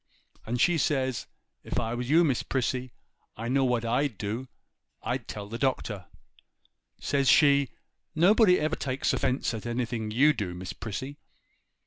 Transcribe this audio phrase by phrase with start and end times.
[0.47, 0.81] And says
[1.19, 1.25] she,
[1.63, 2.91] "If I was you, Miss Prissy,
[3.37, 4.47] I know what I'd do;
[5.03, 6.07] I'd tell the Doctor."
[6.99, 7.69] Says she,
[8.15, 11.19] "Nobody ever takes offence at anything you do, Miss Prissy."